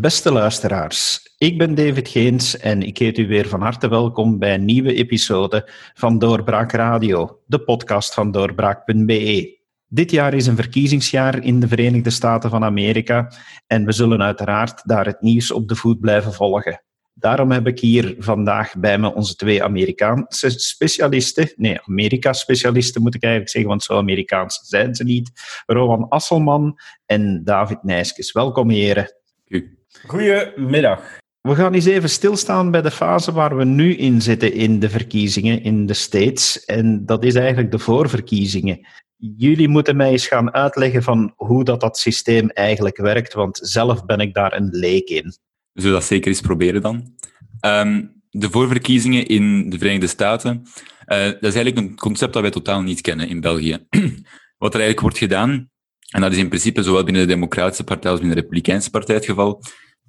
[0.00, 4.54] Beste luisteraars, ik ben David Geens en ik heet u weer van harte welkom bij
[4.54, 9.58] een nieuwe episode van Doorbraak Radio, de podcast van doorbraak.be.
[9.88, 13.32] Dit jaar is een verkiezingsjaar in de Verenigde Staten van Amerika
[13.66, 16.82] en we zullen uiteraard daar het nieuws op de voet blijven volgen.
[17.14, 21.52] Daarom heb ik hier vandaag bij me onze twee Amerikaanse specialisten.
[21.56, 25.30] Nee, Amerika-specialisten moet ik eigenlijk zeggen, want zo Amerikaans zijn ze niet.
[25.66, 28.32] Rowan Asselman en David Nijskes.
[28.32, 29.16] Welkom, heren.
[30.06, 31.18] Goedemiddag.
[31.40, 34.90] We gaan eens even stilstaan bij de fase waar we nu in zitten in de
[34.90, 36.64] verkiezingen in de States.
[36.64, 38.86] En dat is eigenlijk de voorverkiezingen.
[39.16, 44.04] Jullie moeten mij eens gaan uitleggen van hoe dat, dat systeem eigenlijk werkt, want zelf
[44.04, 45.24] ben ik daar een leek in.
[45.72, 47.14] We zullen dat zeker eens proberen dan.
[47.60, 50.62] Ehm, de voorverkiezingen in de Verenigde Staten,
[51.06, 53.86] uh, dat is eigenlijk een concept dat wij totaal niet kennen in België.
[54.58, 55.70] Wat er eigenlijk wordt gedaan,
[56.08, 59.14] en dat is in principe zowel binnen de Democratische Partij als binnen de Republikeinse Partij
[59.14, 59.62] het geval,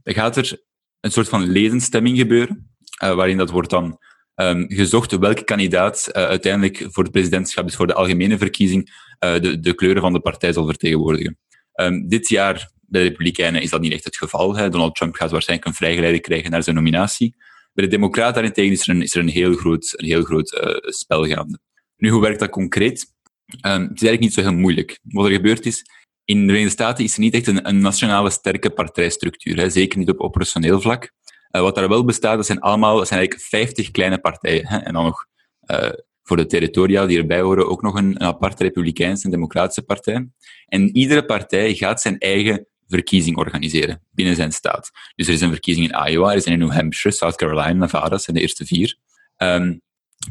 [0.04, 0.62] dan gaat er
[1.00, 2.72] een soort van ledenstemming gebeuren,
[3.04, 3.98] uh, waarin dat wordt dan
[4.36, 9.60] um, gezocht welke kandidaat uh, uiteindelijk voor het presidentschap, dus voor de algemene verkiezing, de,
[9.60, 11.38] de kleuren van de partij zal vertegenwoordigen.
[11.74, 14.56] Um, dit jaar bij de Republikeinen is dat niet echt het geval.
[14.56, 14.70] Hè.
[14.70, 17.36] Donald Trump gaat waarschijnlijk een vrijgeleide krijgen naar zijn nominatie.
[17.74, 20.60] Bij de Democraten daarentegen is er een, is er een heel groot, een heel groot
[20.82, 21.60] spel gaande.
[21.98, 23.14] Nu, hoe werkt dat concreet?
[23.50, 25.00] Um, het is eigenlijk niet zo heel moeilijk.
[25.04, 25.86] Wat er gebeurd is,
[26.26, 29.58] in de Verenigde Staten is er niet echt een, een nationale sterke partijstructuur.
[29.58, 29.70] Hè.
[29.70, 31.12] Zeker niet op operationeel vlak.
[31.52, 34.68] Uh, wat daar wel bestaat, dat zijn allemaal, dat zijn eigenlijk 50 kleine partijen.
[34.68, 34.78] Hè.
[34.78, 35.26] En dan nog
[35.66, 35.90] uh,
[36.24, 40.28] voor de territoriaal die erbij horen ook nog een, aparte republikeinse en democratische partij.
[40.66, 44.92] En iedere partij gaat zijn eigen verkiezing organiseren binnen zijn staat.
[45.16, 48.10] Dus er is een verkiezing in Iowa, er is in New Hampshire, South Carolina, Nevada,
[48.10, 48.98] dat zijn de eerste vier.
[49.38, 49.82] Um,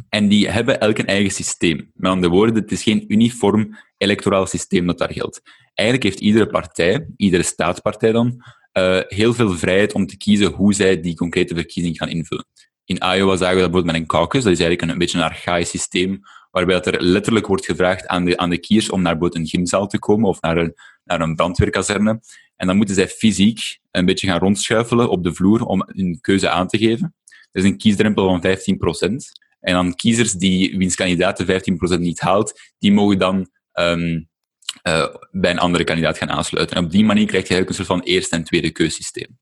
[0.08, 1.90] en die hebben elk een eigen systeem.
[1.94, 5.40] Met andere woorden, het is geen uniform electoraal systeem dat daar geldt.
[5.74, 10.74] Eigenlijk heeft iedere partij, iedere staatspartij dan, uh, heel veel vrijheid om te kiezen hoe
[10.74, 12.46] zij die concrete verkiezing gaan invullen.
[12.84, 15.24] In Iowa zagen we dat bijvoorbeeld met een caucus, dat is eigenlijk een, beetje een
[15.24, 19.16] archaïsch systeem, waarbij dat er letterlijk wordt gevraagd aan de, aan de kiers om naar
[19.18, 22.20] een gymzaal te komen of naar een, naar een brandweerkazerne.
[22.56, 26.48] En dan moeten zij fysiek een beetje gaan rondschuifelen op de vloer om hun keuze
[26.48, 27.14] aan te geven.
[27.52, 29.47] Er is een kiesdrempel van 15%.
[29.60, 34.28] En dan kiezers die wiens kandidaat de 15% niet haalt, die mogen dan um,
[34.82, 36.76] uh, bij een andere kandidaat gaan aansluiten.
[36.76, 39.38] En op die manier krijg je eigenlijk een soort van eerste en tweede keussysteem.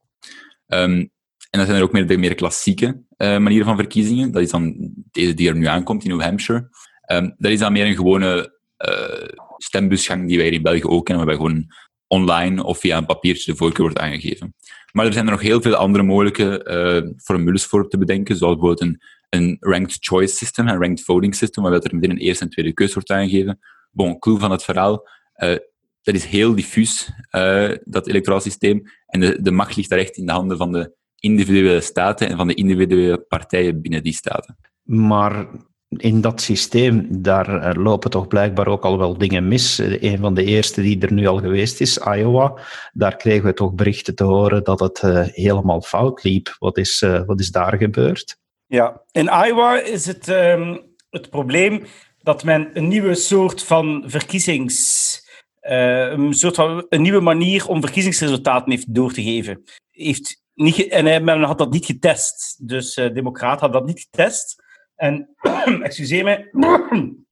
[0.67, 1.11] Um,
[1.51, 4.33] en dan zijn er ook meer de meer klassieke uh, manieren van verkiezingen.
[4.33, 6.69] Dat is dan deze die er nu aankomt in New Hampshire.
[7.13, 11.05] Um, dat is dan meer een gewone uh, stembusgang die wij hier in België ook
[11.05, 11.67] kennen, waarbij gewoon
[12.07, 14.55] online of via een papiertje de voorkeur wordt aangegeven.
[14.93, 18.89] Maar er zijn er nog heel veel andere mogelijke formules voor te bedenken, zoals bijvoorbeeld
[18.89, 22.51] een, een ranked choice system, een ranked voting system, waarbij er meteen een eerste en
[22.51, 23.59] tweede keus wordt aangegeven.
[23.91, 25.57] Bon, clue van het verhaal, uh,
[26.03, 30.17] dat is heel diffuus, uh, dat electoraal systeem, en de, de macht ligt daar echt
[30.17, 34.59] in de handen van de individuele staten en van de individuele partijen binnen die staten.
[34.83, 35.47] Maar
[35.89, 39.79] in dat systeem, daar eh, lopen toch blijkbaar ook al wel dingen mis.
[39.79, 42.59] Eh, een van de eerste die er nu al geweest is, Iowa,
[42.93, 45.01] daar kregen we toch berichten te horen dat het
[45.33, 46.57] helemaal fout liep.
[46.59, 48.39] Wat is, wat is daar gebeurd?
[48.67, 51.85] Ja, in Iowa is het, um, het probleem
[52.19, 55.25] dat men een nieuwe soort van verkiezings...
[55.63, 59.63] Uh, een soort van een nieuwe manier om verkiezingsresultaten heeft door te geven.
[59.91, 62.69] Heeft niet, en men had dat niet getest.
[62.69, 64.63] Dus uh, Democraten hadden dat niet getest.
[64.95, 65.35] En,
[65.83, 66.49] excuseer me,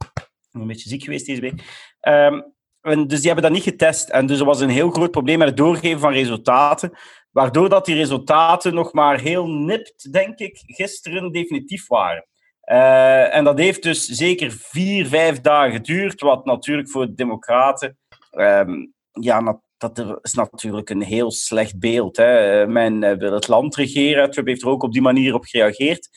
[0.53, 1.63] een beetje ziek geweest deze week.
[2.01, 2.54] Um,
[2.85, 4.09] en dus die hebben dat niet getest.
[4.09, 6.93] En dus er was een heel groot probleem met het doorgeven van resultaten.
[7.31, 12.27] Waardoor dat die resultaten nog maar heel nipt, denk ik, gisteren definitief waren.
[12.71, 16.21] Uh, en dat heeft dus zeker vier, vijf dagen geduurd.
[16.21, 17.99] Wat natuurlijk voor de Democraten.
[18.31, 22.17] Um, ja, dat is natuurlijk een heel slecht beeld.
[22.17, 22.67] Hè.
[22.67, 24.31] Men wil het land regeren.
[24.31, 26.09] Trump heeft er ook op die manier op gereageerd.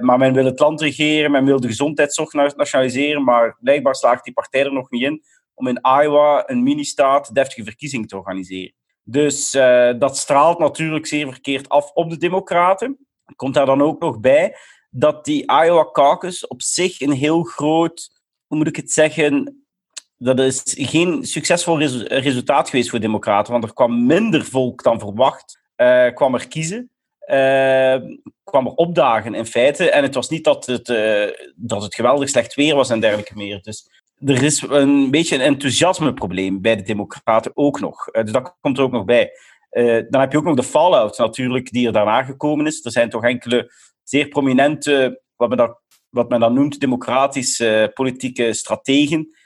[0.00, 4.32] Maar men wil het land regeren, men wil de gezondheidszorg nationaliseren, maar blijkbaar slaagt die
[4.32, 5.22] partij er nog niet in
[5.58, 8.74] om in Iowa een mini-staat deftige verkiezing te organiseren.
[9.02, 12.98] Dus uh, dat straalt natuurlijk zeer verkeerd af op de Democraten.
[13.36, 14.56] Komt daar dan ook nog bij
[14.90, 18.10] dat die Iowa caucus op zich een heel groot,
[18.46, 19.64] hoe moet ik het zeggen,
[20.16, 24.82] dat is geen succesvol resu resultaat geweest voor de Democraten, want er kwam minder volk
[24.82, 26.90] dan verwacht, uh, kwam er kiezen.
[27.26, 27.96] Uh,
[28.44, 29.90] kwam er opdagen in feite.
[29.90, 30.86] En het was niet dat het,
[31.56, 33.62] dat het geweldig slecht weer was en dergelijke meer.
[33.62, 38.08] Dus er is een beetje een enthousiasmeprobleem bij de Democraten ook nog.
[38.12, 39.30] Uh, dus dat komt er ook nog bij.
[40.10, 42.84] dan heb je ook nog de fallout natuurlijk die er daarna gekomen is.
[42.84, 43.72] Er zijn toch enkele
[44.02, 45.76] zeer prominente, wat men
[46.08, 49.36] wat men dan noemt, democratische politieke strategen,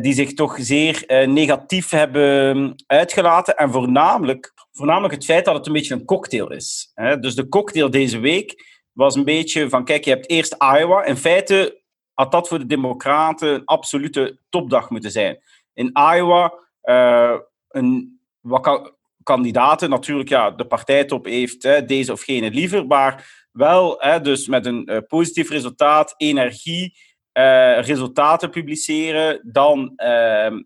[0.00, 3.56] die zich toch zeer negatief hebben uitgelaten.
[3.56, 6.90] En voornamelijk, voornamelijk het feit dat het een beetje een cocktail is.
[6.94, 7.18] Hè?
[7.18, 11.04] Dus de cocktail deze week was een beetje van, kijk, je hebt eerst Iowa.
[11.04, 11.82] In feite
[12.16, 15.38] had dat voor de Democraten een absolute topdag moeten zijn.
[15.72, 16.54] In Iowa,
[16.84, 18.92] uh, een, wat
[19.22, 24.46] kandidaten, natuurlijk, ja, de partijtop heeft hè, deze of gene liever, maar wel hè, dus
[24.46, 26.96] met een uh, positief resultaat, energie,
[27.32, 29.92] uh, resultaten publiceren, dan...
[29.96, 30.62] Ehm,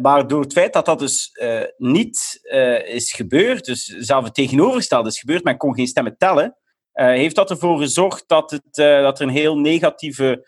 [0.00, 1.30] maar door het feit dat dat dus
[1.76, 2.40] niet
[2.84, 6.56] is gebeurd, dus zelfs het tegenovergestelde is gebeurd, men kon geen stemmen tellen,
[6.92, 10.46] heeft dat ervoor gezorgd dat, het, dat er een heel negatieve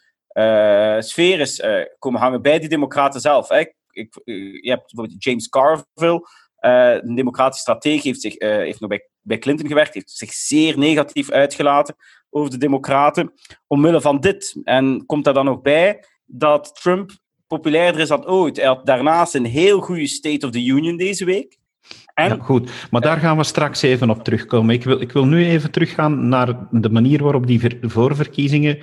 [1.03, 3.51] sfeer is uh, komen hangen bij die democraten zelf.
[3.51, 6.29] Ik, je hebt bijvoorbeeld James Carville,
[7.01, 11.31] een democratische stratege, heeft, zich, heeft nog bij, bij Clinton gewerkt, heeft zich zeer negatief
[11.31, 11.97] uitgelaten
[12.31, 13.33] over de democraten,
[13.67, 14.61] omwille van dit.
[14.65, 17.11] En komt daar dan nog bij dat Trump
[17.47, 18.57] populairder is dan ooit.
[18.57, 21.59] Hij had daarnaast een heel goede State of the Union deze week.
[22.15, 24.75] Ja, goed, maar daar gaan we straks even op terugkomen.
[24.75, 28.83] Ik wil, ik wil nu even teruggaan naar de manier waarop die voorverkiezingen uh,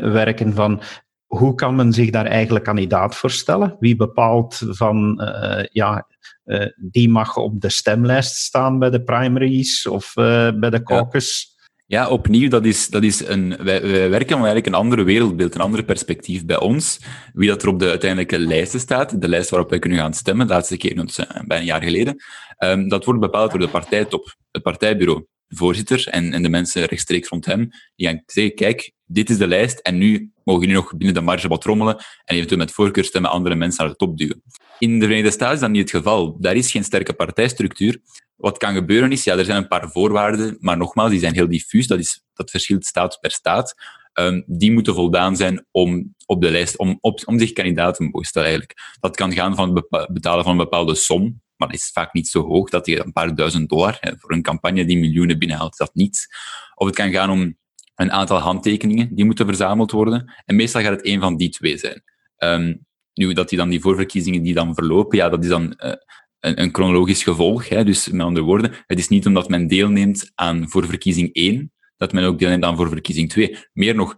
[0.00, 0.54] werken.
[0.54, 0.82] Van
[1.26, 3.76] hoe kan men zich daar eigenlijk kandidaat voor stellen?
[3.78, 6.06] Wie bepaalt van, uh, ja,
[6.44, 11.49] uh, die mag op de stemlijst staan bij de primaries of bij de caucus?
[11.90, 12.08] Ja.
[12.08, 15.60] Opnieuw, dat is, dat is een, wij, wij werken om eigenlijk een andere wereldbeeld, een
[15.60, 17.00] ander perspectief bij ons.
[17.32, 20.46] Wie dat er op de uiteindelijke lijsten staat, de lijst waarop wij kunnen gaan stemmen,
[20.46, 22.16] de laatste keer, bijna een jaar geleden,
[22.58, 26.84] um, dat wordt bepaald door de partijtop, het partijbureau, de voorzitter en, en de mensen
[26.84, 30.76] rechtstreeks rond hem, die gaan zeggen, kijk, dit is de lijst en nu mogen jullie
[30.76, 34.18] nog binnen de marge wat rommelen en eventueel met voorkeurstemmen andere mensen naar de top
[34.18, 34.42] duwen.
[34.78, 36.36] In de Verenigde Staten is dat niet het geval.
[36.40, 38.00] Daar is geen sterke partijstructuur.
[38.40, 41.48] Wat kan gebeuren is, ja, er zijn een paar voorwaarden, maar nogmaals, die zijn heel
[41.48, 41.86] diffuus.
[41.86, 43.74] Dat, is, dat verschilt staat per staat.
[44.14, 48.02] Um, die moeten voldaan zijn om op de lijst, om, op, om zich kandidaat te
[48.02, 48.78] mogen stellen eigenlijk.
[49.00, 52.28] Dat kan gaan van het betalen van een bepaalde som, maar dat is vaak niet
[52.28, 55.76] zo hoog, dat je een paar duizend dollar, hè, voor een campagne die miljoenen binnenhaalt,
[55.76, 56.26] dat niet.
[56.74, 57.58] Of het kan gaan om
[57.94, 60.32] een aantal handtekeningen die moeten verzameld worden.
[60.44, 62.02] En meestal gaat het een van die twee zijn.
[62.38, 65.92] Um, nu, dat die dan die voorverkiezingen die dan verlopen, ja, dat is dan uh,
[66.40, 67.68] een, chronologisch gevolg.
[67.68, 67.84] Hè.
[67.84, 72.24] Dus met andere woorden, het is niet omdat men deelneemt aan voorverkiezing 1, dat men
[72.24, 73.56] ook deelneemt aan voorverkiezing 2.
[73.72, 74.14] Meer nog,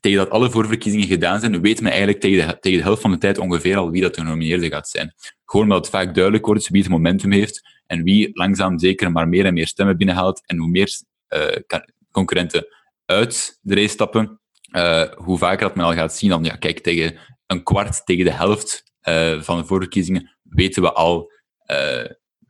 [0.00, 3.10] tegen dat alle voorverkiezingen gedaan zijn, weet men eigenlijk tegen de, tegen de helft van
[3.10, 5.14] de tijd ongeveer al wie dat de genomineerde gaat zijn.
[5.44, 9.28] Gewoon omdat het vaak duidelijk wordt wie het momentum heeft en wie langzaam zeker maar
[9.28, 10.88] meer en meer stemmen binnenhaalt en hoe meer
[11.34, 11.80] uh,
[12.10, 12.66] concurrenten
[13.04, 14.40] uit de race stappen,
[14.76, 18.24] uh, hoe vaker dat men al gaat zien dan, ja, kijk, tegen een kwart, tegen
[18.24, 21.32] de helft uh, van de voorverkiezingen weten we al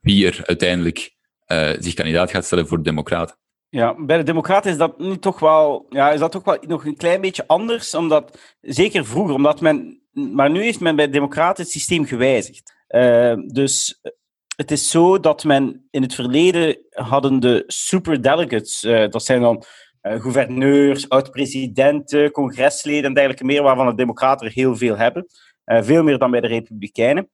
[0.01, 1.17] wie er uiteindelijk
[1.79, 3.37] zich kandidaat gaat stellen voor de Democraten.
[3.69, 6.85] Ja, bij de Democraten is dat nu toch wel, ja, is dat toch wel nog
[6.85, 11.13] een klein beetje anders, omdat, zeker vroeger, omdat men, maar nu heeft men bij de
[11.13, 12.75] Democraten het systeem gewijzigd.
[13.47, 14.01] dus
[14.57, 18.81] het is zo dat men in het verleden hadden de superdelegates,
[19.11, 19.65] dat zijn dan
[20.03, 25.27] uh, gouverneurs, oud-presidenten, congresleden en dergelijke meer, waarvan de Democraten er heel veel hebben.
[25.65, 27.31] Uh, veel meer dan bij de Republikeinen.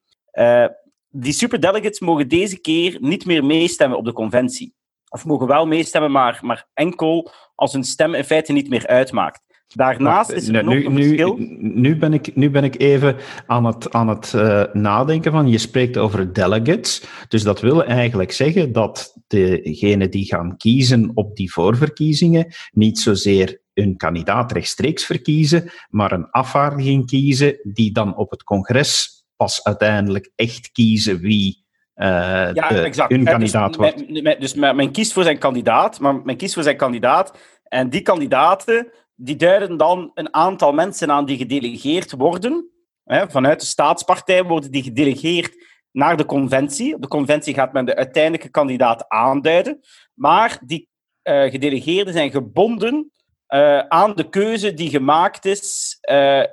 [1.09, 4.75] Die superdelegates mogen deze keer niet meer meestemmen op de conventie.
[5.09, 9.45] Of mogen wel meestemmen, maar, maar enkel als hun stem in feite niet meer uitmaakt.
[9.67, 11.35] Daarnaast is er nu, nog een verschil.
[11.59, 13.15] Nu ben, ik, nu ben ik even
[13.45, 17.03] aan het, aan het uh, nadenken van, je spreekt over delegates.
[17.27, 23.61] Dus dat wil eigenlijk zeggen dat degenen die gaan kiezen op die voorverkiezingen niet zozeer
[23.73, 30.31] hun kandidaat rechtstreeks verkiezen, maar een afvaardiging kiezen die dan op het congres pas uiteindelijk
[30.35, 31.65] echt kiezen wie
[31.95, 32.05] uh,
[32.53, 33.11] ja, de, exact.
[33.11, 34.23] hun kandidaat dus, wordt.
[34.23, 38.01] Men, dus men kiest voor zijn kandidaat, maar men kiest voor zijn kandidaat en die
[38.01, 42.71] kandidaten die duiden dan een aantal mensen aan die gedelegeerd worden.
[43.03, 46.95] Hè, vanuit de staatspartij worden die gedelegeerd naar de conventie.
[46.95, 49.79] Op de conventie gaat men de uiteindelijke kandidaat aanduiden.
[50.13, 50.89] Maar die
[51.23, 53.11] uh, gedelegeerden zijn gebonden
[53.49, 56.43] uh, aan de keuze die gemaakt is uh,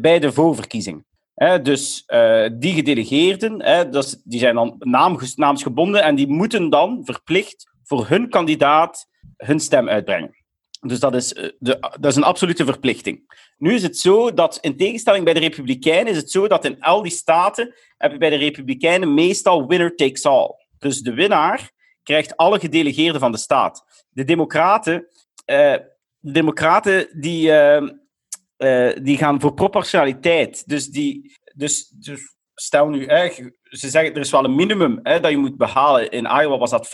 [0.00, 1.04] bij de voorverkiezing.
[1.62, 2.04] Dus
[2.52, 3.90] die gedelegeerden,
[4.24, 4.76] die zijn dan
[5.34, 10.36] naamsgebonden en die moeten dan verplicht voor hun kandidaat hun stem uitbrengen.
[10.80, 13.42] Dus dat is, eh, de, dat is een absolute verplichting.
[13.56, 16.80] Nu is het zo dat, in tegenstelling bij de Republikeinen, is het zo dat in
[16.80, 20.54] al die staten heb je bij de Republikeinen meestal winner takes all.
[20.78, 21.70] Dus de winnaar
[22.02, 24.04] krijgt alle gedelegeerden van de staat.
[24.10, 25.06] De Democraten,
[25.44, 27.52] de democraten die,
[28.58, 30.68] uh, die gaan voor proportionaliteit.
[30.68, 33.06] Dus, die, dus, dus stel nu,
[33.62, 36.10] ze zeggen er is wel een minimum hè, dat je moet behalen.
[36.10, 36.90] In Iowa was dat 15%.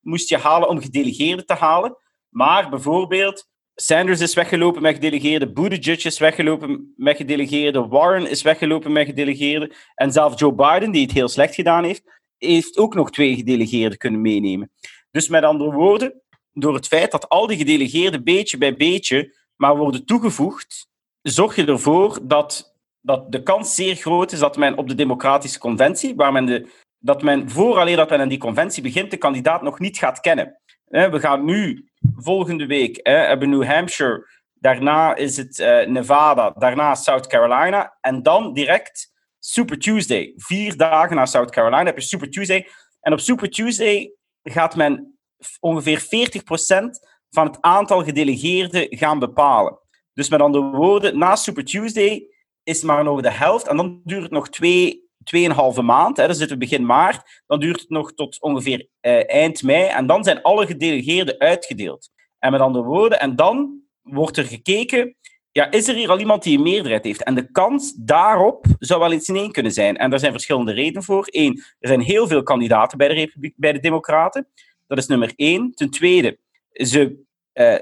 [0.00, 1.96] Moest je halen om gedelegeerden te halen.
[2.28, 3.48] Maar bijvoorbeeld
[3.80, 9.72] Sanders is weggelopen met gedelegeerden, Buttigieg is weggelopen met gedelegeerden, Warren is weggelopen met gedelegeerden,
[9.94, 12.02] en zelfs Joe Biden, die het heel slecht gedaan heeft,
[12.36, 14.70] heeft ook nog twee gedelegeerden kunnen meenemen.
[15.10, 19.76] Dus met andere woorden, door het feit dat al die gedelegeerden beetje bij beetje maar
[19.76, 20.88] worden toegevoegd,
[21.22, 25.58] zorg je ervoor dat, dat de kans zeer groot is dat men op de democratische
[25.58, 29.62] conventie, waar men de, dat men vooraleer dat men aan die conventie begint, de kandidaat
[29.62, 30.60] nog niet gaat kennen.
[30.84, 37.26] We gaan nu volgende week hebben New Hampshire, daarna is het eh, Nevada, daarna South
[37.26, 40.32] Carolina en dan direct Super Tuesday.
[40.36, 42.68] Vier dagen na South Carolina heb je Super Tuesday.
[43.00, 44.12] En op Super Tuesday
[44.42, 45.18] gaat men
[45.60, 46.06] ongeveer 40%
[47.30, 49.78] van het aantal gedelegeerden gaan bepalen.
[50.14, 52.26] Dus met andere woorden, na Super Tuesday
[52.62, 53.68] is maar nog de helft.
[53.68, 56.16] En dan duurt het nog twee, tweeënhalve maand.
[56.16, 57.42] Hè, dan zitten we begin maart.
[57.46, 59.86] Dan duurt het nog tot ongeveer eh, eind mei.
[59.86, 62.10] En dan zijn alle gedelegeerden uitgedeeld.
[62.38, 65.16] En met andere woorden, en dan wordt er gekeken
[65.58, 67.22] ja, is er hier al iemand die een meerderheid heeft?
[67.22, 69.96] En de kans daarop zou wel iets in één kunnen zijn.
[69.96, 71.26] En daar zijn verschillende redenen voor.
[71.26, 74.48] Eén, er zijn heel veel kandidaten bij de, bij de Democraten.
[74.86, 75.72] Dat is nummer één.
[75.72, 76.38] Ten tweede,
[76.86, 77.24] ze,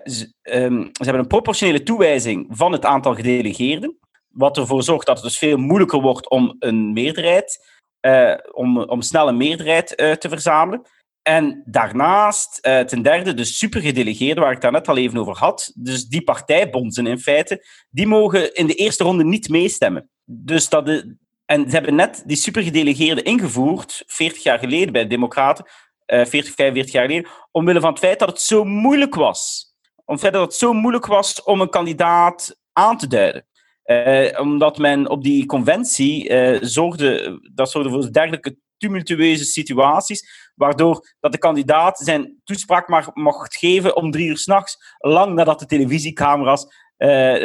[0.04, 3.98] ze, um, ze hebben een proportionele toewijzing van het aantal gedelegeerden.
[4.28, 7.66] Wat ervoor zorgt dat het dus veel moeilijker wordt om een meerderheid,
[8.00, 10.82] uh, om, om snel een meerderheid uh, te verzamelen.
[11.22, 15.72] En daarnaast, ten derde, de supergedelegeerden, waar ik daar net al even over had.
[15.74, 20.10] Dus die partijbonzen in feite, die mogen in de eerste ronde niet meestemmen.
[20.24, 25.08] Dus dat de, en ze hebben net die supergedelegeerden ingevoerd, 40 jaar geleden bij de
[25.08, 25.66] Democraten,
[26.06, 29.74] 40, 45 jaar geleden, omwille van het feit dat het zo moeilijk was.
[30.04, 33.46] Om het feit dat het zo moeilijk was om een kandidaat aan te duiden.
[33.84, 41.14] Uh, omdat men op die conventie uh, zorgde, dat zorgde voor dergelijke tumultueuze situaties, waardoor
[41.20, 45.66] dat de kandidaat zijn toespraak maar mocht geven om drie uur s'nachts, lang nadat de
[45.66, 46.66] televisiecamera's,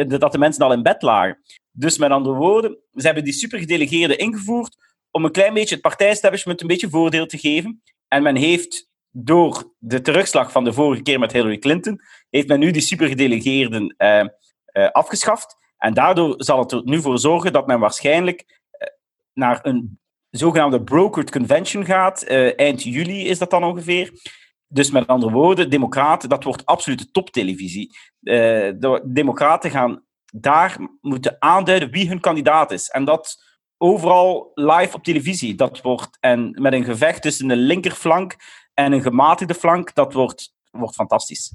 [0.08, 1.42] dat de mensen al in bed lagen.
[1.72, 4.78] Dus met andere woorden, ze hebben die supergedelegeerden ingevoerd
[5.12, 7.82] om een klein beetje het partijestablishment een beetje voordeel te geven.
[8.12, 12.60] En men heeft door de terugslag van de vorige keer met Hillary Clinton, heeft men
[12.60, 14.24] nu die supergedelegeerden uh,
[14.74, 15.56] uh, afgeschaft.
[15.78, 18.62] En daardoor zal het er nu voor zorgen dat men waarschijnlijk
[19.34, 20.00] naar een
[20.30, 22.24] zogenaamde brokered convention gaat.
[22.56, 24.12] Eind juli is dat dan ongeveer.
[24.68, 27.98] Dus met andere woorden, democraten, dat wordt absolute toptelevisie.
[28.20, 32.90] De democraten gaan daar moeten aanduiden wie hun kandidaat is.
[32.90, 33.51] En dat
[33.82, 35.56] overal live op televisie.
[35.56, 38.36] Dat wordt, en met een gevecht tussen de linkerflank
[38.74, 41.52] en een gematigde flank, dat wordt, wordt fantastisch.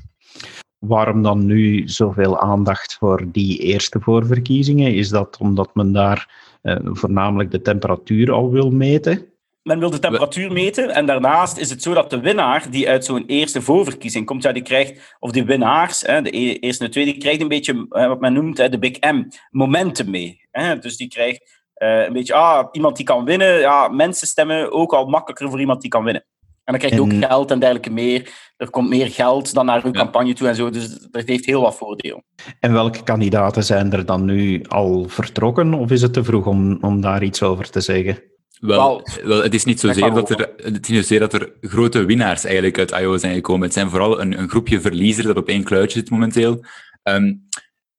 [0.79, 4.95] Waarom dan nu zoveel aandacht voor die eerste voorverkiezingen?
[4.95, 6.31] Is dat omdat men daar
[6.63, 9.27] uh, voornamelijk de temperatuur al wil meten?
[9.63, 13.05] Men wil de temperatuur meten en daarnaast is het zo dat de winnaar die uit
[13.05, 16.87] zo'n eerste voorverkiezing komt, ja, die krijgt, of die winnaars, hè, de e-, eerste en
[16.87, 20.41] de tweede, die krijgt een beetje wat men noemt hè, de Big M, momentum mee.
[20.51, 20.79] Hè.
[20.79, 24.93] Dus die krijgt uh, een beetje, ah, iemand die kan winnen, ja, mensen stemmen ook
[24.93, 26.25] al makkelijker voor iemand die kan winnen.
[26.65, 27.23] En dan krijg je en...
[27.23, 28.31] ook geld en dergelijke meer.
[28.57, 29.99] Er komt meer geld dan naar uw ja.
[29.99, 30.71] campagne toe en zo.
[30.71, 32.23] Dus dat heeft heel wat voordeel.
[32.61, 35.75] En welke kandidaten zijn er dan nu al vertrokken?
[35.75, 38.23] Of is het te vroeg om, om daar iets over te zeggen?
[38.61, 42.05] Wel, wel, het is niet zozeer dat, er, het is niet zozeer dat er grote
[42.05, 43.65] winnaars eigenlijk uit Iowa zijn gekomen.
[43.65, 46.65] Het zijn vooral een, een groepje verliezers dat op één kluitje zit momenteel.
[47.03, 47.49] Um,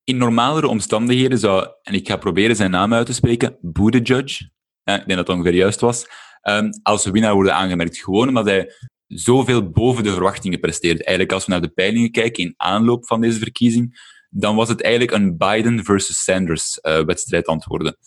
[0.08, 4.40] in normalere omstandigheden zou, en ik ga proberen zijn naam uit te spreken, Buttigieg,
[4.84, 6.08] ja, ik denk dat het ongeveer juist was,
[6.50, 7.98] um, als winnaar worden aangemerkt.
[7.98, 8.72] Gewoon omdat hij
[9.08, 11.04] zoveel boven de verwachtingen presteert.
[11.04, 14.82] Eigenlijk als we naar de peilingen kijken in aanloop van deze verkiezing, dan was het
[14.82, 17.98] eigenlijk een Biden versus Sanders uh, wedstrijd antwoorden.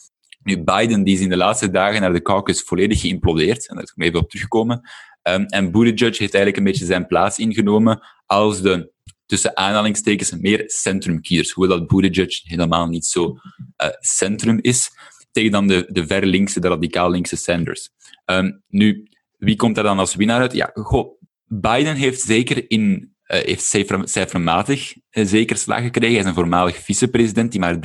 [0.42, 3.85] Nu, Biden die is in de laatste dagen naar de caucus volledig geïmplodeerd, en daar
[3.85, 4.80] is ik even op teruggekomen.
[5.23, 8.92] Um, en Buttigieg heeft eigenlijk een beetje zijn plaats ingenomen als de,
[9.31, 11.51] tussen aanhalingstekens, meer centrumkiezers.
[11.51, 14.91] Hoewel dat Buttigieg helemaal niet zo uh, centrum is,
[15.31, 17.91] tegen dan de, de ver linkse, de radicaal linkse Sanders.
[18.25, 20.53] Um, nu, wie komt er dan als winnaar uit?
[20.53, 26.15] Ja, goh, Biden heeft zeker in uh, heeft cijfer, cijfermatig uh, zeker slag gekregen.
[26.15, 27.79] Hij is een voormalig vicepresident die maar 13%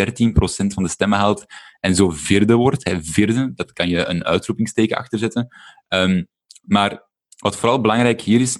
[0.73, 1.45] van de stemmen haalt
[1.79, 2.85] en zo vierde wordt.
[2.85, 5.47] Hij vierde, dat kan je een uitroepingsteken achterzetten.
[5.87, 6.27] Um,
[6.61, 8.59] maar wat vooral belangrijk hier is,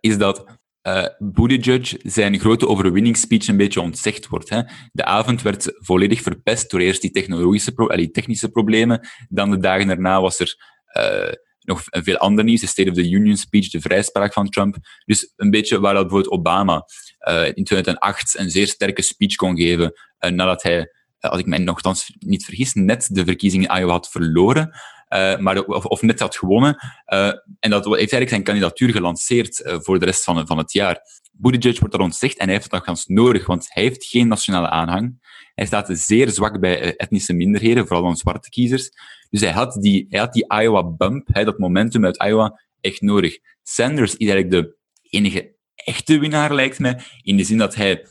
[0.00, 4.48] is dat uh, Buttigieg zijn grote overwinningsspeech een beetje ontzegd wordt.
[4.48, 4.62] Hè.
[4.92, 9.08] De avond werd volledig verpest door eerst die, technologische pro die technische problemen.
[9.28, 10.56] Dan de dagen daarna was er
[10.98, 12.60] uh, nog veel ander nieuws.
[12.60, 14.76] De State of the Union speech, de vrijspraak van Trump.
[15.04, 16.84] Dus een beetje waar dat bijvoorbeeld Obama
[17.28, 22.16] uh, in 2008 een zeer sterke speech kon geven nadat hij, als ik mij nogthans
[22.18, 24.70] niet vergis, net de verkiezingen in Iowa had verloren.
[25.14, 26.76] Uh, maar, of, of, net had gewonnen.
[27.12, 27.26] Uh,
[27.58, 31.00] en dat heeft eigenlijk zijn kandidatuur gelanceerd uh, voor de rest van, van het jaar.
[31.32, 34.68] Buttigieg wordt daar ontzegd en hij heeft het nogthans nodig, want hij heeft geen nationale
[34.68, 35.20] aanhang.
[35.54, 38.90] Hij staat zeer zwak bij eh, etnische minderheden, vooral dan zwarte kiezers.
[39.30, 43.00] Dus hij had die, hij had die Iowa bump, hè, dat momentum uit Iowa, echt
[43.00, 43.38] nodig.
[43.62, 44.76] Sanders is eigenlijk de
[45.10, 48.06] enige echte winnaar, lijkt mij, in de zin dat hij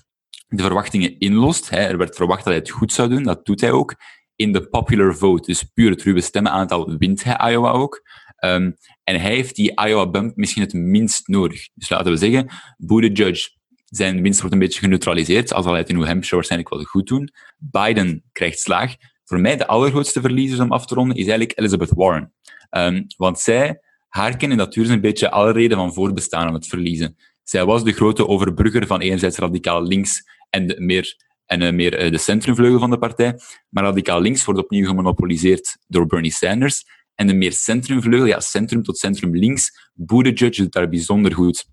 [0.48, 1.72] de verwachtingen inlost.
[1.72, 3.96] Er werd verwacht dat hij het goed zou doen, dat doet hij ook.
[4.42, 8.02] In de popular vote, dus puur het ruwe stemmenaantal, wint hij Iowa ook.
[8.46, 11.70] Um, en hij heeft die Iowa bump misschien het minst nodig.
[11.74, 13.50] Dus laten we zeggen, Buttigieg,
[13.86, 16.84] zijn winst wordt een beetje geneutraliseerd, al zal hij het in New Hampshire waarschijnlijk wel
[16.84, 17.30] goed doen.
[17.58, 18.96] Biden krijgt slaag.
[19.24, 22.34] Voor mij de allergrootste verliezers om af te ronden is eigenlijk Elizabeth Warren.
[22.70, 27.18] Um, want zij, haar kandidatuur is een beetje alle reden van voortbestaan aan het verliezen.
[27.44, 31.16] Zij was de grote overbrugger van enerzijds radicaal links en de meer,
[31.52, 33.40] en, uh, meer uh, de centrumvleugel van de partij.
[33.70, 36.84] Maar radicaal links wordt opnieuw gemonopoliseerd door Bernie Sanders.
[37.16, 41.66] En de meer centrumvleugel, ja, centrum tot centrum links, Buttigieg doet daar bijzonder goed.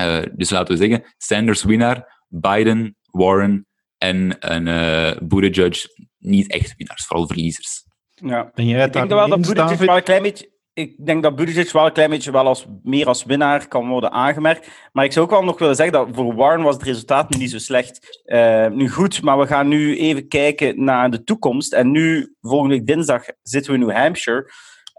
[0.00, 3.66] Uh, dus laten we zeggen, Sanders winnaar, Biden, Warren
[3.98, 5.86] en, en uh, Buttigieg
[6.18, 7.84] niet echt winnaars, vooral verliezers.
[8.14, 8.50] Ja.
[8.54, 11.72] Ben jij ik denk wel dat Buttigieg wel een klein beetje ik denk dat Buttigieg
[11.72, 14.68] wel een klein beetje wel als, meer als winnaar kan worden aangemerkt.
[14.92, 17.50] Maar ik zou ook wel nog willen zeggen dat voor Warren was het resultaat niet
[17.50, 18.22] zo slecht.
[18.26, 21.72] Uh, nu goed, maar we gaan nu even kijken naar de toekomst.
[21.72, 24.50] En nu, volgende week dinsdag, zitten we in New Hampshire.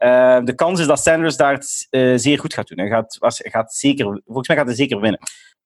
[0.03, 2.79] Uh, de kans is dat Sanders daar het, uh, zeer goed gaat doen.
[2.79, 5.19] Hij gaat, was, gaat zeker, volgens mij gaat hij zeker winnen.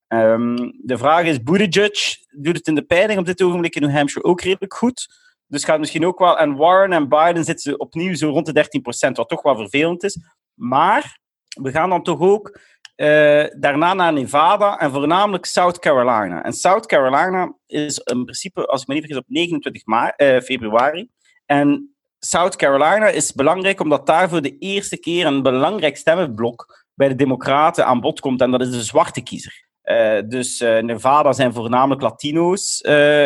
[0.08, 3.96] Um, de vraag is, Buttigieg doet het in de peiling op dit ogenblik in New
[3.96, 5.08] Hampshire ook redelijk goed.
[5.52, 6.40] Dus gaat misschien ook wel.
[6.40, 8.70] En Warren en Biden zitten opnieuw zo rond de
[9.10, 10.20] 13%, wat toch wel vervelend is.
[10.54, 11.20] Maar
[11.62, 12.60] we gaan dan toch ook
[12.96, 16.44] uh, daarna naar Nevada en voornamelijk South Carolina.
[16.44, 20.40] En South Carolina is in principe, als ik me niet vergis, op 29 ma uh,
[20.40, 21.10] februari.
[21.46, 27.08] En South Carolina is belangrijk omdat daar voor de eerste keer een belangrijk stemmenblok bij
[27.08, 28.42] de Democraten aan bod komt.
[28.42, 29.70] En dat is de zwarte kiezer.
[29.84, 32.80] Uh, dus Nevada zijn voornamelijk Latino's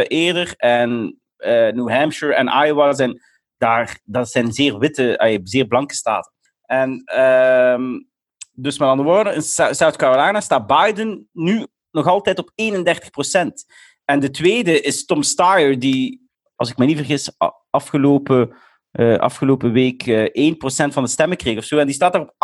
[0.07, 0.53] eerder.
[0.57, 1.19] En
[1.73, 3.21] New Hampshire en Iowa zijn
[3.58, 6.31] daar, dat zijn zeer witte, uh, zeer blanke staten.
[6.65, 7.99] En uh,
[8.51, 12.55] dus met andere woorden, in South Carolina staat Biden nu nog altijd op 31%
[14.05, 17.31] En de tweede is Tom Steyer, die, als ik me niet vergis,
[17.69, 18.55] afgelopen,
[18.91, 21.77] uh, afgelopen week 1% van de stemmen kreeg of zo.
[21.77, 22.36] En die staat daar op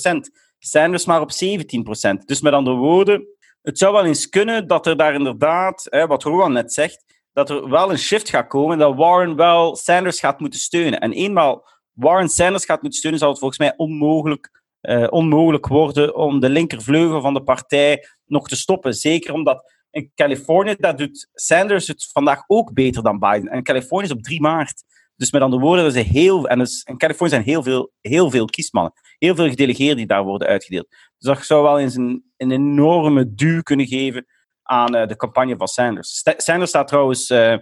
[0.00, 0.16] 18,5%.
[0.58, 2.24] Sanders maar op 17%.
[2.24, 3.26] Dus met andere woorden,
[3.62, 7.50] het zou wel eens kunnen dat er daar inderdaad, hè, wat Rowan net zegt, dat
[7.50, 11.00] er wel een shift gaat komen, dat Warren wel Sanders gaat moeten steunen.
[11.00, 16.14] En eenmaal Warren Sanders gaat moeten steunen, zal het volgens mij onmogelijk, uh, onmogelijk worden
[16.14, 18.94] om de linkervleugel van de partij nog te stoppen.
[18.94, 23.48] Zeker omdat in Californië, dat doet Sanders het vandaag ook beter dan Biden.
[23.48, 24.84] En Californië is op 3 maart.
[25.16, 28.44] Dus met andere woorden, er zijn heel, en in Californië zijn heel veel, heel veel
[28.44, 28.92] kiesmannen.
[29.18, 30.88] Heel veel gedelegeerden die daar worden uitgedeeld.
[30.88, 34.26] Dus dat zou wel eens een, een enorme duw kunnen geven
[34.70, 36.22] aan uh, de campagne van Sanders.
[36.36, 37.58] Sanders staat trouwens uh, uh,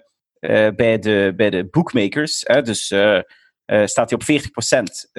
[0.76, 2.42] bij, de, bij de bookmakers.
[2.46, 2.86] Hè, dus
[3.84, 4.22] staat hij op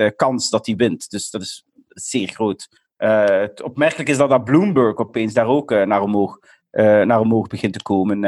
[0.10, 1.10] 40% kans dat hij wint.
[1.10, 2.68] Dus dat is zeer groot.
[2.98, 6.40] het opmerkelijk is dat, dat Bloomberg opeens daar ook naar, omhoog,
[6.72, 8.20] naar omhoog begint te komen.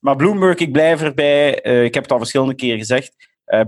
[0.00, 1.54] maar Bloomberg, ik blijf erbij.
[1.60, 3.14] ik heb het al verschillende keren gezegd.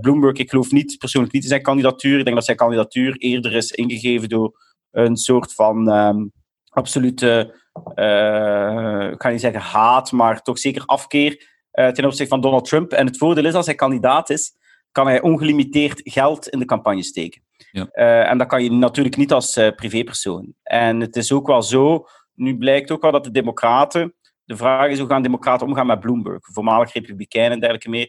[0.01, 2.17] Bloomberg, ik geloof niet persoonlijk niet in zijn kandidatuur.
[2.17, 4.51] Ik denk dat zijn kandidatuur eerder is ingegeven door
[4.91, 6.31] een soort van um,
[6.69, 7.53] absolute
[7.95, 12.65] uh, ik kan niet zeggen haat, maar toch zeker afkeer uh, ten opzichte van Donald
[12.65, 12.91] Trump.
[12.91, 14.53] En het voordeel is, als hij kandidaat is,
[14.91, 17.41] kan hij ongelimiteerd geld in de campagne steken.
[17.71, 17.87] Ja.
[17.93, 20.53] Uh, en dat kan je natuurlijk niet als privépersoon.
[20.63, 24.89] En het is ook wel zo, nu blijkt ook wel dat de democraten, de vraag
[24.89, 28.07] is hoe gaan democraten omgaan met Bloomberg, voormalig republikein en dergelijke meer.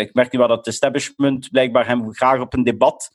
[0.00, 3.10] ik merk nu wel dat het establishment blijkbaar hem graag op een debat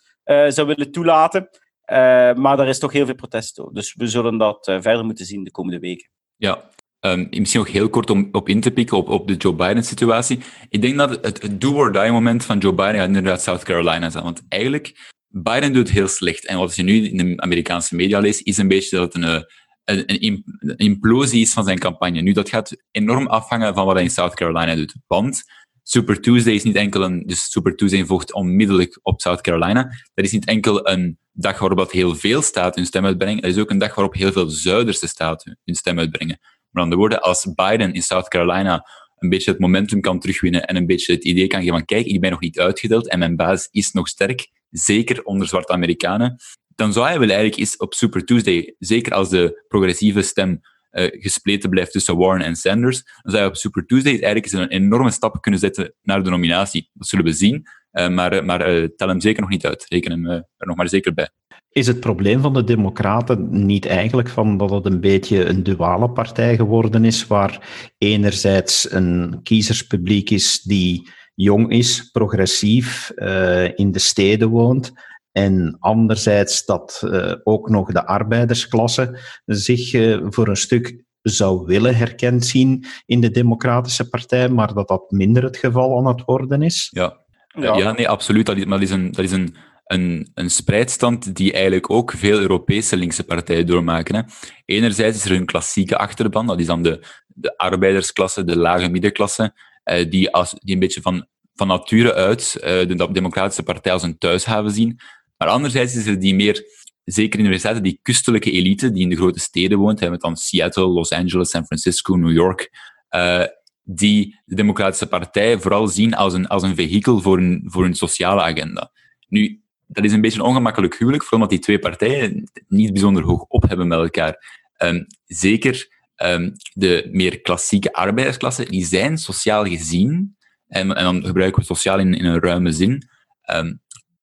[0.48, 1.50] zou willen toelaten.
[1.92, 3.62] Uh, maar er is toch heel veel protest.
[3.72, 6.10] Dus we zullen dat uh, verder moeten zien de komende weken.
[6.36, 6.70] Ja,
[7.00, 10.40] um, misschien nog heel kort om op in te pikken op, op de Joe Biden-situatie.
[10.70, 14.24] Ik denk dat het, do-or-die-moment van Joe Biden gaat inderdaad South Carolina zijn.
[14.24, 16.46] Want eigenlijk, Biden doet heel slecht.
[16.46, 19.46] En wat je nu in de Amerikaanse media leest, is een beetje dat het een,
[19.84, 22.22] een, een implosie is van zijn campagne.
[22.22, 24.96] Nu, dat gaat enorm afhangen van wat hij in South Carolina doet.
[25.08, 25.44] Want
[25.84, 27.24] Super Tuesday is niet enkel een...
[27.26, 29.84] Dus Super Tuesday volgt onmiddellijk op South Carolina.
[30.14, 33.44] Dat is niet enkel een dag waarop heel veel staten hun stem uitbrengen.
[33.44, 36.40] Het is ook een dag waarop heel veel Zuiderse staten hun stem uitbrengen.
[36.70, 40.76] Maar andere woorden, als Biden in South Carolina een beetje het momentum kan terugwinnen en
[40.76, 43.36] een beetje het idee kan geven van kijk, ik ben nog niet uitgedeeld en mijn
[43.36, 46.36] basis is nog sterk, zeker onder zwarte Amerikanen,
[46.76, 51.08] dan zou hij wel eigenlijk eens op Super Tuesday, zeker als de progressieve stem uh,
[51.12, 54.68] gespleten blijft tussen Warren en Sanders, dan zou je op Super Tuesday eigenlijk eens een
[54.68, 56.90] enorme stap kunnen zetten naar de nominatie.
[56.94, 57.68] Dat zullen we zien.
[58.10, 59.86] Maar maar tel hem zeker nog niet uit.
[59.88, 61.30] Reken hem er nog maar zeker bij.
[61.70, 66.10] Is het probleem van de Democraten niet eigenlijk van dat het een beetje een duale
[66.10, 74.00] partij geworden is, waar enerzijds een kiezerspubliek is die jong is, progressief, uh, in de
[74.00, 74.94] steden woont,
[75.32, 81.96] en anderzijds dat uh, ook nog de arbeidersklasse zich uh, voor een stuk zou willen
[81.96, 86.62] herkend zien in de Democratische Partij, maar dat dat minder het geval aan het worden
[86.62, 86.90] is?
[86.92, 87.25] Ja,
[87.56, 87.92] ja.
[87.92, 88.46] nee, absoluut.
[88.46, 92.40] Dat is, dat is een, dat is een een, een spreidstand die eigenlijk ook veel
[92.40, 94.16] Europese linkse partijen doormaken.
[94.16, 94.22] Hè.
[94.66, 99.54] Enerzijds is er een klassieke achterban, dat is dan de, de arbeidersklasse, de lage middenklasse,
[99.84, 104.04] eh, die, als, die een beetje van, van nature uit eh, de Democratische Partij als
[104.04, 105.00] een thuishaven zien.
[105.38, 106.64] Maar anderzijds is er die meer,
[107.04, 110.22] zeker in de universiteiten, die kustelijke elite die in de grote steden woont, hè, met
[110.22, 112.70] dan Seattle, Los Angeles, San Francisco, New York,
[113.16, 113.44] uh,
[113.86, 117.96] die de Democratische Partij vooral zien als een, als een vehikel voor een, voor een
[117.96, 118.92] sociale agenda.
[119.28, 123.24] Nu, dat is een beetje een ongemakkelijk huwelijk, vooral omdat die twee partijen niet bijzonder
[123.24, 124.64] hoog op hebben met elkaar.
[124.78, 125.88] Um, zeker
[126.24, 130.36] um, de meer klassieke arbeidersklasse, die zijn sociaal gezien,
[130.68, 133.08] en, en dan gebruiken we sociaal in, in een ruime zin,
[133.56, 133.82] um,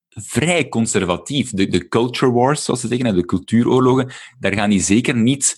[0.09, 1.51] vrij conservatief.
[1.51, 5.57] De, de culture wars, zoals ze zeggen, de cultuuroorlogen, daar gaan die zeker niet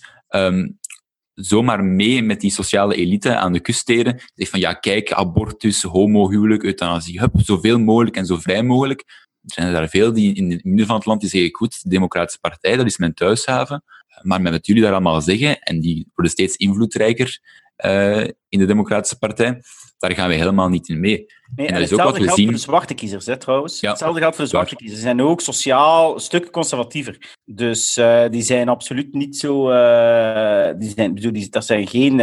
[1.35, 4.21] zomaar mee met die sociale elite aan de kuststeden.
[4.33, 9.53] Zegt van ja, kijk, abortus, homohuwelijk, euthanasie, hup, zoveel mogelijk en zo vrij mogelijk er
[9.53, 11.89] zijn er daar veel die in het midden van het land die zeggen, goed, de
[11.89, 13.83] Democratische Partij, dat is mijn thuishaven.
[14.21, 17.39] Maar met wat jullie daar allemaal zeggen, en die worden steeds invloedrijker
[17.85, 19.61] uh, in de Democratische Partij,
[19.97, 21.25] daar gaan we helemaal niet in mee.
[21.55, 22.45] Nee, en, ook wat we zien.
[22.45, 23.79] voor de zwarte kiezers, hè, trouwens.
[23.79, 23.89] Ja.
[23.89, 24.99] Hetzelfde geldt voor de zwarte kiezers.
[24.99, 27.35] Ze zijn ook sociaal een stuk conservatiever.
[27.45, 29.71] Dus uh, die zijn absoluut niet zo...
[29.71, 32.17] Uh, die zijn, bedoel, die, dat zijn geen,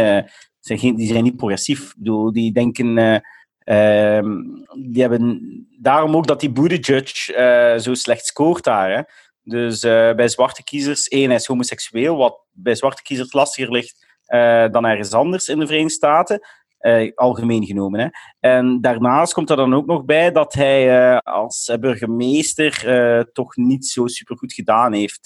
[0.59, 0.95] zijn geen...
[0.95, 1.89] Die zijn niet progressief.
[1.89, 3.21] Ik bedoel, die denken...
[3.63, 4.41] Ehm,
[4.91, 5.41] die hebben
[5.79, 8.95] daarom ook dat die Buttigieg uh, zo slecht scoort daar.
[8.95, 9.01] Hè.
[9.43, 14.12] Dus uh, bij zwarte kiezers, één, hij is homoseksueel, wat bij zwarte kiezers lastiger ligt
[14.71, 16.39] dan ergens anders in de Verenigde Staten.
[17.15, 17.99] algemeen genomen.
[17.99, 18.07] Hè.
[18.39, 24.07] En daarnaast komt er dan ook nog bij dat hij als burgemeester toch niet zo
[24.07, 25.25] supergoed gedaan heeft.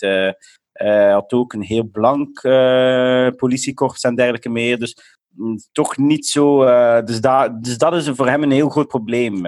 [0.72, 2.42] hij had ook een heel blank
[3.36, 4.80] politiekorps en dergelijke meer.
[4.80, 5.18] Dus
[5.72, 6.66] toch niet zo.
[7.04, 7.22] Dus,
[7.62, 9.42] dus dat is voor hem een heel groot probleem.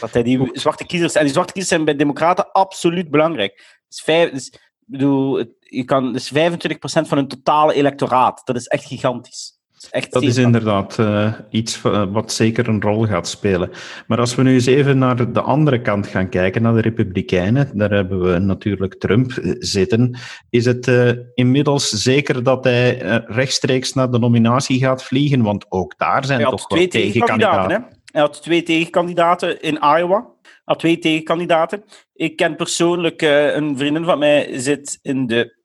[0.00, 1.14] Dat hij die zwarte kiezers.
[1.14, 3.80] En die zwarte kiezers zijn bij Democraten absoluut belangrijk.
[3.88, 6.36] Dus vijf, dus, bedoel, je kan, dus 25%
[6.82, 8.42] van hun totale electoraat.
[8.44, 9.60] Dat is echt gigantisch.
[9.90, 11.80] Echt dat is inderdaad uh, iets
[12.12, 13.70] wat zeker een rol gaat spelen.
[14.06, 17.70] Maar als we nu eens even naar de andere kant gaan kijken, naar de Republikeinen,
[17.74, 20.18] daar hebben we natuurlijk Trump eh, zitten.
[20.50, 25.42] Is het uh, inmiddels zeker dat hij uh, rechtstreeks naar de nominatie gaat vliegen?
[25.42, 27.86] Want ook daar zijn toch wel tegenkandidaten.
[28.12, 30.26] Hij had twee tegenkandidaten in Iowa.
[30.72, 31.84] Had twee tegenkandidaten.
[32.14, 35.56] Ik ken persoonlijk een vriendin van mij, zit in de,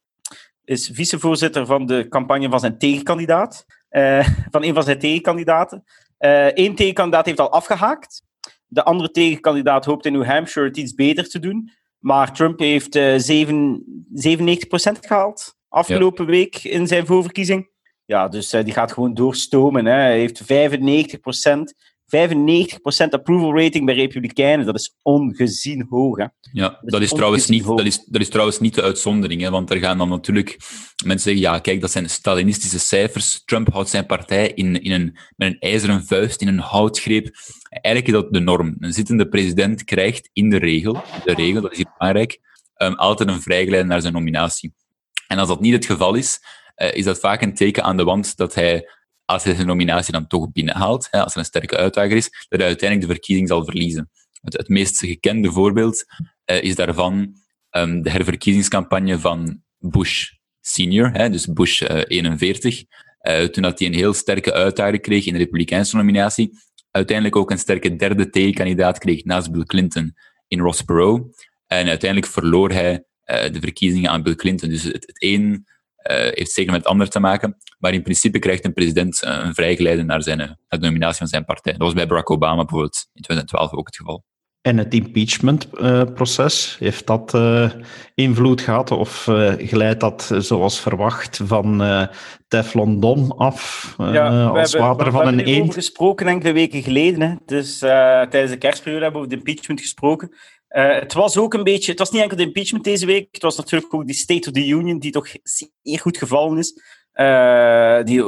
[0.64, 3.66] is vicevoorzitter van de campagne van zijn tegenkandidaat.
[3.90, 5.84] Eh, van een van zijn tegenkandidaten.
[6.18, 8.24] Eén eh, tegenkandidaat heeft al afgehaakt.
[8.66, 11.72] De andere tegenkandidaat hoopt in New Hampshire het iets beter te doen.
[12.00, 17.70] Maar Trump heeft uh, 7, 97% gehaald afgelopen week in zijn voorverkiezing.
[18.06, 19.86] Ja, dus die gaat gewoon doorstomen.
[19.86, 19.92] Hè.
[19.92, 26.18] Hij heeft 95% 95% approval rating bij Republikeinen, dat is ongezien hoog.
[26.18, 26.26] Hè?
[26.52, 29.70] Ja, dat, is, trouwens niet, dat, is, dat is trouwens niet de uitzondering, hè, want
[29.70, 30.58] er gaan dan natuurlijk
[31.06, 33.44] mensen zeggen, ja, kijk, dat zijn Stalinistische cijfers.
[33.46, 37.30] Trump houdt zijn partij in, in een, met een ijzeren vuist, in een houtgreep.
[37.70, 38.76] Eigenlijk is dat de norm.
[38.80, 40.94] Een zittende president krijgt in de regel,
[41.24, 42.40] de regel, dat is hier belangrijk,
[42.78, 44.74] um, altijd een vrijgeleide naar zijn nominatie.
[45.28, 46.40] En als dat niet het geval is,
[46.78, 48.90] uh, is dat vaak een teken aan de wand dat hij
[49.28, 52.60] als hij zijn nominatie dan toch binnenhaalt, hè, als er een sterke uitdager is, dat
[52.60, 54.10] hij uiteindelijk de verkiezing zal verliezen.
[54.42, 56.06] Het, het meest gekende voorbeeld
[56.46, 57.34] uh, is daarvan
[57.72, 62.84] um, de herverkiezingscampagne van Bush senior, hè, dus Bush uh, 41.
[63.22, 66.52] Uh, toen dat hij een heel sterke uitdager kreeg in de Republikeinse nominatie,
[66.92, 70.16] uiteindelijk ook een sterke derde tegenkandidaat kreeg naast Bill Clinton
[70.48, 71.48] in Ross Perot.
[71.66, 74.70] En uiteindelijk verloor hij de verkiezingen aan Bill Clinton.
[74.70, 75.66] Dus het, het een
[76.14, 77.58] heeft zeker met het ander te maken.
[77.80, 81.28] Maar in principe krijgt een president uh, een vrijgeleide naar, zijn, naar de nominatie van
[81.28, 81.72] zijn partij.
[81.72, 84.24] Dat was bij Barack Obama bijvoorbeeld in 2012 ook het geval.
[84.68, 87.70] En het impeachment-proces, heeft dat uh,
[88.16, 92.08] invloed gehad of uh, glijdt dat zoals verwacht van uh,
[92.48, 95.46] Teflon Don af ja, als hebben, water van een eend?
[95.46, 97.22] We hebben gesproken enkele weken geleden.
[97.22, 97.36] Hè.
[97.46, 100.32] Dus tijdens de kerstperiode hebben we over de impeachment gesproken.
[100.78, 103.42] Uh, het was ook een beetje, het was niet enkel de impeachment deze week, het
[103.42, 106.82] was natuurlijk ook die State of the Union, die toch zeer goed gevallen is.
[107.14, 108.24] Uh, die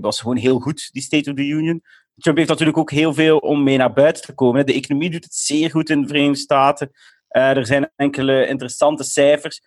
[0.00, 1.82] was gewoon heel goed, die State of the Union.
[2.16, 4.66] Trump heeft natuurlijk ook heel veel om mee naar buiten te komen.
[4.66, 6.90] De economie doet het zeer goed in de Verenigde Staten.
[7.28, 9.60] er zijn enkele interessante cijfers.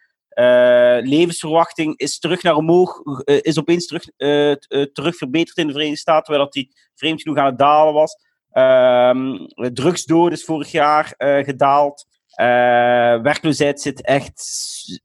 [1.04, 4.04] levensverwachting is terug naar omhoog, is opeens terug,
[4.92, 8.27] terug verbeterd in de Verenigde Staten, terwijl dat die vreemd genoeg aan het dalen was.
[8.54, 12.06] Um, drugsdood is vorig jaar gedaald.
[12.40, 12.46] Uh,
[13.22, 14.44] werkloosheid zit echt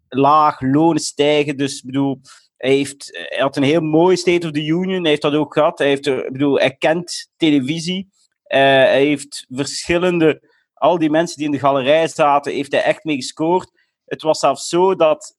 [0.08, 1.56] laag, lonen stijgen.
[1.56, 2.20] Dus ik bedoel,
[2.56, 5.00] hij, heeft, hij had een heel mooi State of the Union.
[5.00, 5.78] Hij heeft dat ook gehad.
[5.78, 8.10] Hij, heeft, ik bedoel, hij kent televisie.
[8.42, 13.16] Hij heeft verschillende, al die mensen die in de galerij zaten, heeft hij echt mee
[13.16, 13.70] gescoord.
[14.04, 15.36] Het was zelfs zo dat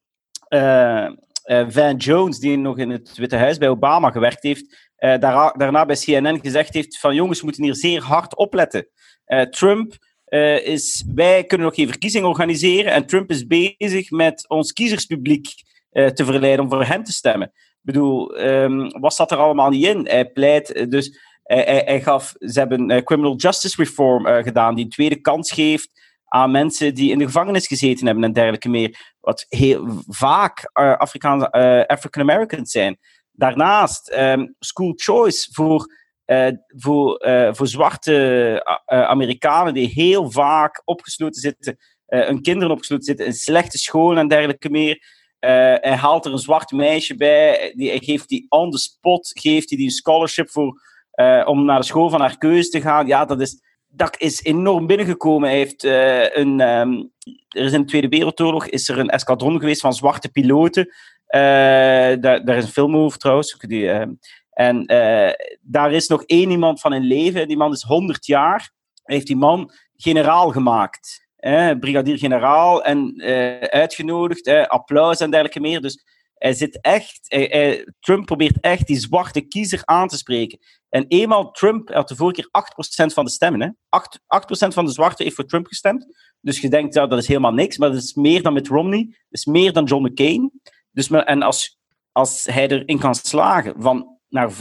[1.67, 5.95] Van Jones, die nog in het Witte Huis bij Obama gewerkt heeft, daar, daarna bij
[5.95, 8.87] CNN gezegd heeft van jongens, we moeten hier zeer hard opletten.
[9.49, 9.97] Trump
[10.33, 15.47] uh, is, wij kunnen nog geen verkiezingen organiseren en Trump is bezig met ons kiezerspubliek
[15.91, 17.47] uh, te verleiden om voor hem te stemmen.
[17.47, 20.07] Ik bedoel, um, wat zat er allemaal niet in?
[20.07, 24.75] Hij pleit, eh, dus hij, hij, hij gaf, ze hebben uh, criminal justice reform gedaan,
[24.75, 25.89] die een tweede kans geeft
[26.25, 30.69] aan mensen die in de gevangenis gezeten hebben en dergelijke meer, wat heel vaak
[31.87, 32.97] African Americans zijn.
[33.35, 38.13] Daarnaast um, school choice voor uh, voor, uh, voor zwarte
[38.85, 44.27] uh, Amerikanen die heel vaak opgesloten zitten, hun kinderen opgesloten zitten in slechte scholen en
[44.27, 45.03] dergelijke meer.
[45.39, 49.69] hij haalt er een zwart meisje bij, die, hij geeft die on the spot, geeft
[49.69, 50.81] hij die een scholarship voor,
[51.45, 53.07] om naar de school van haar keuze te gaan.
[53.07, 55.49] Ja, dat is, dat is enorm binnengekomen.
[55.49, 57.11] Heeft, een, um,
[57.49, 60.89] er is in de Tweede Wereldoorlog is er een escadron geweest van zwarte piloten.
[62.21, 63.57] Daar, daar is een film over trouwens.
[63.59, 63.89] Die,
[64.53, 67.47] en uh, daar is nog één iemand van in leven.
[67.47, 68.71] Die man is 100 jaar.
[69.03, 71.27] Heeft die man generaal gemaakt.
[71.35, 72.83] Eh, brigadier-generaal.
[72.83, 73.21] En
[73.69, 74.47] uitgenodigd.
[74.47, 75.81] Eh, applaus en dergelijke meer.
[75.81, 77.35] Dus hij zit echt.
[77.99, 80.59] Trump probeert echt die zwarte kiezer aan te spreken.
[80.89, 83.61] En eenmaal Trump had de vorige keer 8% van de stemmen.
[83.61, 83.67] Hè?
[83.89, 86.05] 8%, 8 van de zwarte heeft voor Trump gestemd.
[86.41, 87.77] Dus je denkt, ja, dat is helemaal niks.
[87.77, 89.05] Maar dat is meer dan met Romney.
[89.05, 90.51] Dat is meer dan John McCain.
[90.93, 91.79] Dus, en als,
[92.11, 94.55] als hij erin kan slagen van naar 15%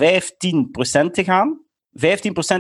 [1.10, 1.60] te gaan,
[1.92, 2.00] 15%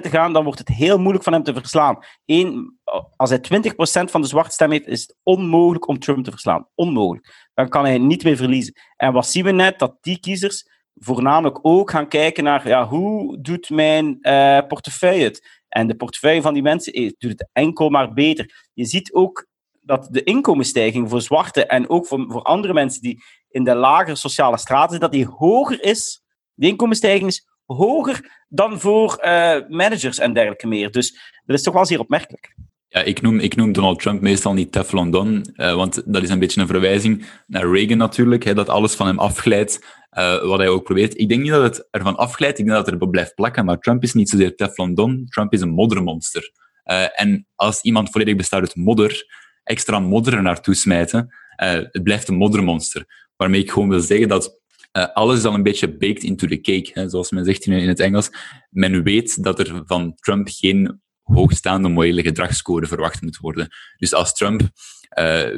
[0.00, 1.98] te gaan, dan wordt het heel moeilijk van hem te verslaan.
[2.24, 2.78] Eén,
[3.16, 6.68] als hij 20% van de zwarte stem heeft, is het onmogelijk om Trump te verslaan.
[6.74, 7.50] Onmogelijk.
[7.54, 8.74] Dan kan hij niet meer verliezen.
[8.96, 9.78] En wat zien we net?
[9.78, 15.62] Dat die kiezers voornamelijk ook gaan kijken naar ja, hoe doet mijn uh, portefeuille het?
[15.68, 18.68] En de portefeuille van die mensen eh, doet het enkel maar beter.
[18.72, 19.46] Je ziet ook
[19.80, 23.22] dat de inkomensstijging voor zwarte en ook voor, voor andere mensen die
[23.52, 26.22] in de lagere sociale straten dat die hoger is
[26.54, 30.90] de inkomensstijging is hoger dan voor uh, managers en dergelijke meer.
[30.90, 31.12] Dus
[31.44, 32.54] dat is toch wel zeer opmerkelijk.
[32.88, 36.30] Ja, ik noem, ik noem Donald Trump meestal niet Teflon Don, uh, want dat is
[36.30, 39.84] een beetje een verwijzing naar Reagan natuurlijk, hè, dat alles van hem afglijdt,
[40.18, 41.18] uh, wat hij ook probeert.
[41.18, 43.78] Ik denk niet dat het ervan afglijdt, ik denk dat het erop blijft plakken, maar
[43.78, 46.52] Trump is niet zozeer Teflon Don, Trump is een moddermonster.
[47.14, 49.24] En als iemand volledig bestaat uit modder,
[49.64, 53.06] extra modder er naartoe smijten, het blijft een moddermonster.
[53.42, 54.60] Waarmee ik gewoon wil zeggen dat
[54.92, 58.00] uh, alles is al een beetje baked into the cake, zoals men zegt in, het
[58.00, 58.30] Engels.
[58.70, 63.68] Men weet dat er van Trump geen hoogstaande morele gedragsscore verwacht moet worden.
[63.96, 64.68] Dus als Trump uh,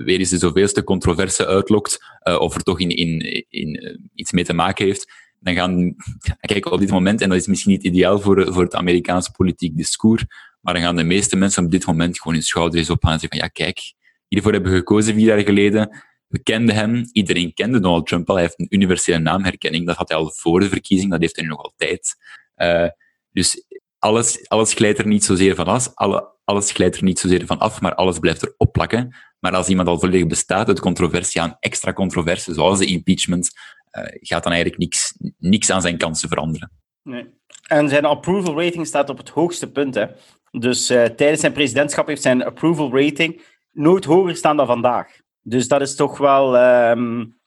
[0.04, 4.44] weer eens de zoveelste controverse uitlokt, uh, of er toch in, in, in iets mee
[4.44, 5.94] te maken heeft, dan gaan,
[6.40, 9.76] kijk op dit moment, en dat is misschien niet ideaal voor, voor het Amerikaanse politiek
[9.76, 10.24] discours,
[10.60, 13.28] maar dan gaan de meeste mensen op dit moment gewoon hun schouders op en zeggen
[13.28, 13.94] van ja, kijk,
[14.28, 18.34] hiervoor hebben we gekozen vier jaar geleden, we kenden hem, iedereen kende Donald Trump al.
[18.34, 19.86] Hij heeft een universele naamherkenning.
[19.86, 22.16] Dat had hij al voor de verkiezing, dat heeft hij nog altijd.
[22.56, 22.88] Uh,
[23.30, 23.64] dus
[23.98, 27.58] alles, alles glijdt er niet zozeer van af, alle, alles glijdt er niet zozeer van
[27.58, 29.14] af, maar alles blijft er opplakken.
[29.38, 33.50] Maar als iemand al volledig bestaat uit controversie aan extra controversie, zoals de impeachment,
[33.92, 36.70] uh, gaat dan eigenlijk niks, niks aan zijn kansen veranderen.
[37.02, 37.26] Nee.
[37.68, 39.94] En zijn approval rating staat op het hoogste punt.
[39.94, 40.06] Hè?
[40.50, 43.42] Dus uh, tijdens zijn presidentschap heeft zijn approval rating
[43.72, 45.22] nooit hoger staan dan vandaag.
[45.46, 46.58] Dus dat is toch wel
[46.90, 47.38] um,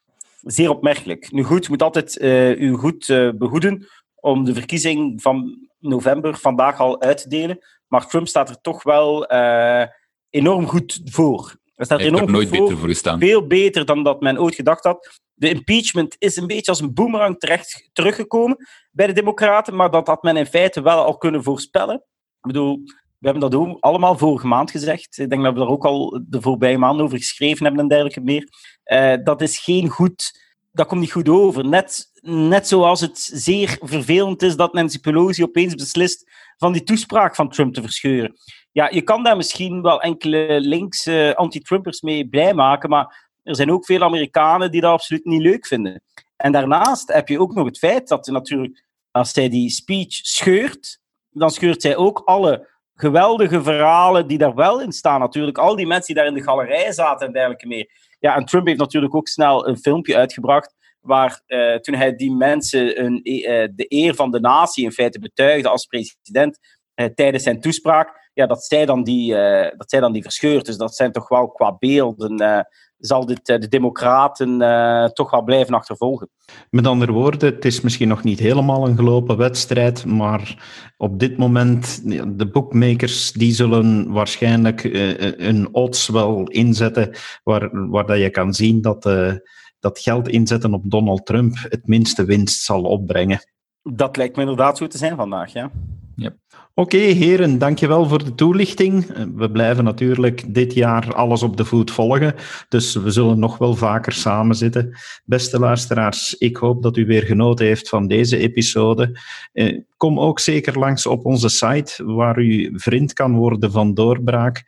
[0.41, 1.31] zeer opmerkelijk.
[1.31, 6.37] Nu goed, je moet altijd uh, u goed uh, behoeden om de verkiezing van november
[6.37, 7.59] vandaag al uit te delen.
[7.87, 9.83] Maar Trump staat er toch wel uh,
[10.29, 11.55] enorm goed voor.
[11.75, 13.19] Er staat enorm er nooit voor, beter voor gestaan.
[13.19, 15.19] Veel beter dan dat men ooit gedacht had.
[15.33, 18.57] De impeachment is een beetje als een boemerang terecht teruggekomen
[18.91, 21.95] bij de Democraten, maar dat had men in feite wel al kunnen voorspellen.
[21.95, 22.81] Ik bedoel,
[23.19, 25.17] we hebben dat ook allemaal vorige maand gezegd.
[25.17, 28.21] Ik denk dat we er ook al de voorbije maand over geschreven hebben en dergelijke
[28.21, 28.49] meer.
[28.85, 30.45] Uh, dat is geen goed...
[30.71, 31.65] Dat komt niet goed over.
[31.65, 37.35] Net, net zoals het zeer vervelend is dat Nancy Pelosi opeens beslist van die toespraak
[37.35, 38.33] van Trump te verscheuren.
[38.71, 43.71] Ja, je kan daar misschien wel enkele linkse anti-Trumpers mee blij maken, maar er zijn
[43.71, 46.01] ook veel Amerikanen die dat absoluut niet leuk vinden.
[46.35, 50.99] En daarnaast heb je ook nog het feit dat natuurlijk, als hij die speech scheurt,
[51.29, 52.67] dan scheurt zij ook alle
[52.97, 55.19] geweldige verhalen die daar wel in staan.
[55.19, 57.89] Natuurlijk, al die mensen die daar in de galerij zaten en dergelijke meer.
[58.19, 62.31] Ja, en Trump heeft natuurlijk ook snel een filmpje uitgebracht waar uh, toen hij die
[62.31, 66.59] mensen een, uh, de eer van de natie in feite betuigde als president
[66.95, 69.33] uh, tijdens zijn toespraak, ja, dat, zij dan die,
[69.77, 70.65] dat zij dan die verscheurt.
[70.65, 72.65] Dus dat zijn toch wel qua beelden
[72.97, 76.29] zal dit de Democraten uh, toch wel blijven achtervolgen.
[76.69, 80.65] Met andere woorden, het is misschien nog niet helemaal een gelopen wedstrijd, maar
[80.97, 82.01] op dit moment,
[82.37, 87.11] de bookmakers die zullen waarschijnlijk uh, een odds wel inzetten
[87.43, 89.33] waar, waar dat je kan zien dat, uh,
[89.79, 93.39] dat geld inzetten op Donald Trump het minste winst zal opbrengen.
[93.81, 95.71] Dat lijkt me inderdaad zo te zijn vandaag, ja.
[96.15, 96.37] Yep.
[96.79, 99.05] Oké, heren, dankjewel voor de toelichting.
[99.35, 102.35] We blijven natuurlijk dit jaar alles op de voet volgen,
[102.69, 104.97] dus we zullen nog wel vaker samen zitten.
[105.25, 109.19] Beste luisteraars, ik hoop dat u weer genoten heeft van deze episode.
[109.53, 114.63] Eh, kom ook zeker langs op onze site, waar u vriend kan worden van Doorbraak,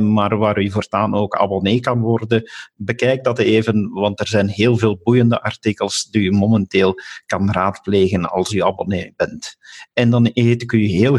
[0.00, 2.42] maar waar u voortaan ook abonnee kan worden.
[2.74, 6.94] Bekijk dat even, want er zijn heel veel boeiende artikels die u momenteel
[7.26, 9.56] kan raadplegen als u abonnee bent.
[9.92, 11.18] En dan heet ik u heel